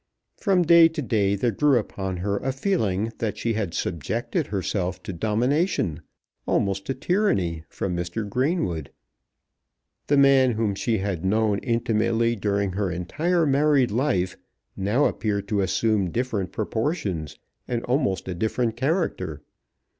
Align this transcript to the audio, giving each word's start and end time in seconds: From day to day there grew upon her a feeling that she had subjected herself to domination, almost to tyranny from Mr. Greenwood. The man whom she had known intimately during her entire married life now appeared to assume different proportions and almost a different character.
From 0.35 0.63
day 0.63 0.87
to 0.87 1.01
day 1.03 1.35
there 1.35 1.51
grew 1.51 1.77
upon 1.77 2.17
her 2.25 2.37
a 2.37 2.51
feeling 2.51 3.11
that 3.19 3.37
she 3.37 3.53
had 3.53 3.75
subjected 3.75 4.47
herself 4.47 5.03
to 5.03 5.13
domination, 5.13 6.01
almost 6.47 6.85
to 6.87 6.95
tyranny 6.95 7.65
from 7.69 7.95
Mr. 7.95 8.27
Greenwood. 8.27 8.89
The 10.07 10.17
man 10.17 10.53
whom 10.53 10.73
she 10.73 10.97
had 10.97 11.23
known 11.23 11.59
intimately 11.59 12.35
during 12.35 12.71
her 12.71 12.89
entire 12.89 13.45
married 13.45 13.91
life 13.91 14.35
now 14.75 15.05
appeared 15.05 15.47
to 15.49 15.61
assume 15.61 16.09
different 16.09 16.51
proportions 16.51 17.37
and 17.67 17.83
almost 17.83 18.27
a 18.27 18.33
different 18.33 18.75
character. 18.75 19.43